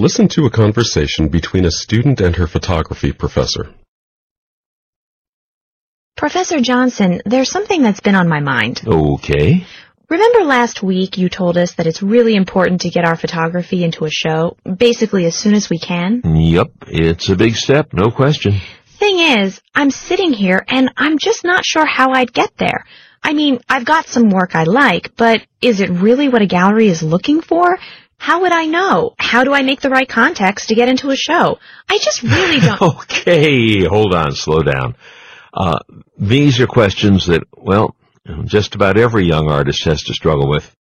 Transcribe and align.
Listen 0.00 0.28
to 0.28 0.46
a 0.46 0.50
conversation 0.50 1.26
between 1.26 1.64
a 1.64 1.72
student 1.72 2.20
and 2.20 2.36
her 2.36 2.46
photography 2.46 3.12
professor. 3.12 3.74
Professor 6.16 6.60
Johnson, 6.60 7.20
there's 7.26 7.50
something 7.50 7.82
that's 7.82 7.98
been 7.98 8.14
on 8.14 8.28
my 8.28 8.38
mind. 8.38 8.80
Okay. 8.86 9.66
Remember 10.08 10.44
last 10.44 10.84
week 10.84 11.18
you 11.18 11.28
told 11.28 11.58
us 11.58 11.74
that 11.74 11.88
it's 11.88 12.00
really 12.00 12.36
important 12.36 12.82
to 12.82 12.90
get 12.90 13.04
our 13.04 13.16
photography 13.16 13.82
into 13.82 14.04
a 14.04 14.08
show, 14.08 14.56
basically 14.64 15.26
as 15.26 15.34
soon 15.34 15.54
as 15.54 15.68
we 15.68 15.80
can? 15.80 16.22
Yep, 16.24 16.68
it's 16.86 17.28
a 17.28 17.34
big 17.34 17.56
step, 17.56 17.92
no 17.92 18.12
question. 18.12 18.60
Thing 19.00 19.18
is, 19.18 19.60
I'm 19.74 19.90
sitting 19.90 20.32
here 20.32 20.64
and 20.68 20.92
I'm 20.96 21.18
just 21.18 21.42
not 21.42 21.64
sure 21.64 21.84
how 21.84 22.12
I'd 22.12 22.32
get 22.32 22.56
there. 22.56 22.84
I 23.20 23.32
mean, 23.32 23.58
I've 23.68 23.84
got 23.84 24.06
some 24.06 24.30
work 24.30 24.54
I 24.54 24.62
like, 24.62 25.16
but 25.16 25.44
is 25.60 25.80
it 25.80 25.90
really 25.90 26.28
what 26.28 26.40
a 26.40 26.46
gallery 26.46 26.86
is 26.86 27.02
looking 27.02 27.40
for? 27.40 27.80
How 28.18 28.42
would 28.42 28.52
I 28.52 28.66
know? 28.66 29.14
How 29.18 29.44
do 29.44 29.54
I 29.54 29.62
make 29.62 29.80
the 29.80 29.90
right 29.90 30.08
contacts 30.08 30.66
to 30.66 30.74
get 30.74 30.88
into 30.88 31.10
a 31.10 31.16
show? 31.16 31.58
I 31.88 31.98
just 31.98 32.22
really 32.22 32.60
don't. 32.60 32.82
okay, 32.82 33.84
hold 33.84 34.12
on, 34.12 34.32
slow 34.32 34.60
down. 34.60 34.96
Uh, 35.54 35.78
these 36.18 36.60
are 36.60 36.66
questions 36.66 37.26
that, 37.26 37.42
well, 37.56 37.96
just 38.44 38.74
about 38.74 38.98
every 38.98 39.24
young 39.24 39.48
artist 39.48 39.84
has 39.84 40.02
to 40.02 40.14
struggle 40.14 40.48
with. 40.48 40.74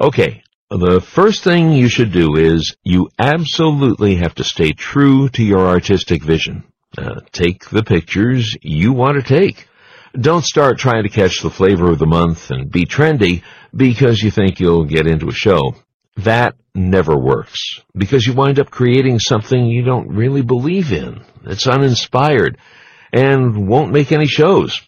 Okay, 0.00 0.42
the 0.68 1.00
first 1.00 1.42
thing 1.42 1.72
you 1.72 1.88
should 1.88 2.12
do 2.12 2.36
is 2.36 2.76
you 2.84 3.08
absolutely 3.18 4.16
have 4.16 4.34
to 4.34 4.44
stay 4.44 4.72
true 4.72 5.28
to 5.30 5.42
your 5.42 5.66
artistic 5.68 6.22
vision. 6.22 6.64
Uh, 6.98 7.20
take 7.32 7.68
the 7.70 7.84
pictures 7.84 8.56
you 8.62 8.92
want 8.92 9.16
to 9.16 9.22
take. 9.22 9.68
Don't 10.12 10.44
start 10.44 10.78
trying 10.78 11.04
to 11.04 11.08
catch 11.08 11.40
the 11.40 11.50
flavor 11.50 11.90
of 11.90 12.00
the 12.00 12.06
month 12.06 12.50
and 12.50 12.70
be 12.70 12.84
trendy 12.84 13.42
because 13.74 14.20
you 14.20 14.30
think 14.30 14.58
you'll 14.58 14.84
get 14.84 15.06
into 15.06 15.28
a 15.28 15.32
show. 15.32 15.76
That 16.24 16.56
never 16.74 17.16
works 17.16 17.80
because 17.94 18.26
you 18.26 18.34
wind 18.34 18.58
up 18.58 18.70
creating 18.70 19.18
something 19.18 19.66
you 19.66 19.84
don't 19.84 20.08
really 20.08 20.42
believe 20.42 20.92
in. 20.92 21.24
It's 21.44 21.66
uninspired 21.66 22.58
and 23.12 23.68
won't 23.68 23.92
make 23.92 24.12
any 24.12 24.26
shows. 24.26 24.80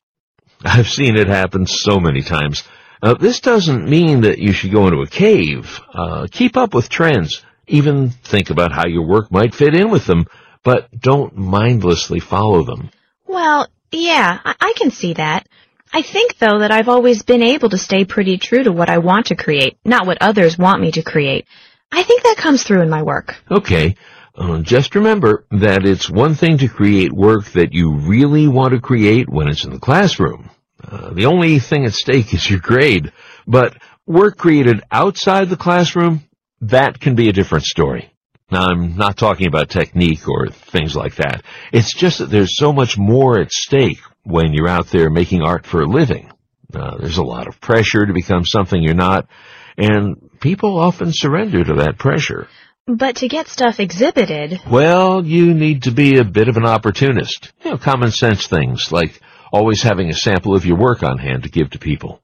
I've 0.65 0.89
seen 0.89 1.17
it 1.17 1.29
happen 1.29 1.67
so 1.67 1.99
many 1.99 2.23
times. 2.23 2.63
Uh, 3.03 3.15
this 3.15 3.41
doesn't 3.41 3.89
mean 3.89 4.21
that 4.23 4.39
you 4.39 4.53
should 4.53 4.73
go 4.73 4.87
into 4.87 5.03
a 5.03 5.09
cave. 5.09 5.81
Uh, 5.93 6.29
keep 6.31 6.57
up 6.57 6.73
with 6.73 6.89
trends. 6.89 7.43
Even 7.67 8.11
think 8.11 8.51
about 8.51 8.73
how 8.73 8.87
your 8.87 9.07
work 9.07 9.31
might 9.33 9.55
fit 9.55 9.75
in 9.75 9.91
with 9.91 10.07
them, 10.07 10.27
but 10.63 10.89
don't 10.97 11.37
mindlessly 11.37 12.21
follow 12.21 12.63
them. 12.63 12.91
Well, 13.27 13.69
yeah, 13.91 14.39
I, 14.45 14.55
I 14.61 14.73
can 14.77 14.91
see 14.91 15.15
that. 15.15 15.49
I 15.93 16.03
think, 16.03 16.39
though, 16.39 16.61
that 16.61 16.71
I've 16.71 16.89
always 16.89 17.23
been 17.23 17.43
able 17.43 17.69
to 17.69 17.79
stay 17.79 18.05
pretty 18.05 18.39
true 18.39 18.63
to 18.65 18.73
what 18.73 18.89
I 18.89 18.99
want 18.99 19.27
to 19.27 19.37
create, 19.37 19.77
not 19.85 20.07
what 20.07 20.19
others 20.21 20.57
want 20.57 20.81
me 20.81 20.91
to 20.93 21.03
create. 21.03 21.47
I 21.91 22.03
think 22.03 22.23
that 22.23 22.39
comes 22.39 22.63
through 22.63 22.81
in 22.81 22.89
my 22.89 23.03
work. 23.03 23.37
Okay. 23.51 23.97
Uh, 24.35 24.63
just 24.63 24.95
remember 24.95 25.45
that 25.51 25.85
it's 25.85 26.09
one 26.09 26.35
thing 26.35 26.57
to 26.59 26.69
create 26.69 27.13
work 27.13 27.45
that 27.53 27.75
you 27.75 27.93
really 27.93 28.49
want 28.49 28.73
to 28.73 28.81
create 28.81 29.29
when 29.29 29.49
it's 29.49 29.65
in 29.65 29.73
the 29.73 29.79
classroom. 29.79 30.49
Uh, 30.83 31.13
the 31.13 31.27
only 31.27 31.59
thing 31.59 31.85
at 31.85 31.93
stake 31.93 32.33
is 32.33 32.49
your 32.49 32.59
grade. 32.59 33.13
But 33.47 33.77
work 34.07 34.39
created 34.39 34.83
outside 34.91 35.51
the 35.51 35.57
classroom, 35.59 36.23
that 36.63 36.99
can 36.99 37.15
be 37.15 37.29
a 37.29 37.33
different 37.33 37.65
story. 37.65 38.11
Now, 38.51 38.67
I'm 38.67 38.97
not 38.97 39.19
talking 39.19 39.47
about 39.47 39.69
technique 39.69 40.27
or 40.27 40.49
things 40.49 40.97
like 40.97 41.17
that. 41.17 41.43
It's 41.73 41.95
just 41.95 42.19
that 42.19 42.31
there's 42.31 42.57
so 42.57 42.73
much 42.73 42.97
more 42.97 43.39
at 43.39 43.53
stake 43.53 44.01
when 44.25 44.53
you're 44.53 44.69
out 44.69 44.89
there 44.89 45.11
making 45.11 45.43
art 45.43 45.67
for 45.67 45.83
a 45.83 45.87
living. 45.87 46.31
Uh, 46.75 46.97
there's 46.99 47.19
a 47.19 47.25
lot 47.25 47.49
of 47.49 47.61
pressure 47.61 48.07
to 48.07 48.13
become 48.13 48.45
something 48.45 48.83
you're 48.83 48.95
not, 48.95 49.29
and 49.77 50.31
people 50.41 50.79
often 50.79 51.11
surrender 51.13 51.63
to 51.65 51.75
that 51.75 51.99
pressure. 51.99 52.49
But 52.87 53.17
to 53.17 53.29
get 53.29 53.47
stuff 53.49 53.79
exhibited... 53.79 54.61
Well, 54.69 55.25
you 55.25 55.55
need 55.55 55.85
to 55.85 55.93
be 55.93 56.19
a 56.19 56.25
bit 56.25 56.49
of 56.49 56.57
an 56.57 56.67
opportunist. 56.67 57.53
You 57.65 57.73
know, 57.73 57.79
common 57.79 58.11
sense 58.11 58.47
things, 58.47 58.91
like 58.91 59.21
always 59.53 59.83
having 59.83 60.09
a 60.09 60.15
sample 60.15 60.57
of 60.57 60.67
your 60.67 60.79
work 60.79 61.03
on 61.03 61.19
hand 61.19 61.45
to 61.45 61.51
give 61.51 61.71
to 61.71 61.79
people. 61.79 62.21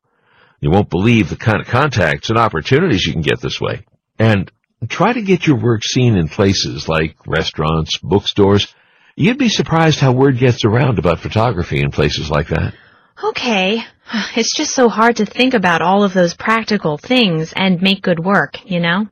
You 0.60 0.70
won't 0.70 0.91
believe 0.91 1.28
the 1.28 1.36
kind 1.36 1.60
of 1.60 1.69
contacts 1.69 2.30
and 2.30 2.38
opportunities 2.38 3.06
you 3.06 3.12
can 3.12 3.22
get 3.22 3.41
this 3.41 3.60
way. 3.60 3.84
And 4.19 4.50
try 4.88 5.12
to 5.12 5.22
get 5.22 5.47
your 5.47 5.60
work 5.60 5.84
seen 5.84 6.16
in 6.16 6.28
places 6.28 6.88
like 6.88 7.16
restaurants, 7.26 7.98
bookstores. 7.98 8.75
You'd 9.20 9.36
be 9.36 9.48
surprised 9.48 9.98
how 9.98 10.12
word 10.12 10.38
gets 10.38 10.64
around 10.64 11.00
about 11.00 11.18
photography 11.18 11.80
in 11.80 11.90
places 11.90 12.30
like 12.30 12.48
that. 12.48 12.74
Okay. 13.22 13.82
It's 14.36 14.56
just 14.56 14.74
so 14.74 14.88
hard 14.88 15.16
to 15.16 15.26
think 15.26 15.54
about 15.54 15.82
all 15.82 16.04
of 16.04 16.14
those 16.14 16.34
practical 16.34 16.96
things 16.96 17.52
and 17.54 17.82
make 17.82 18.00
good 18.00 18.20
work, 18.20 18.54
you 18.64 18.80
know? 18.80 19.08